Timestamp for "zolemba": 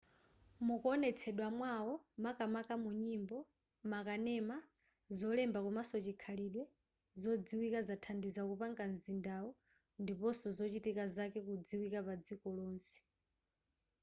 5.19-5.59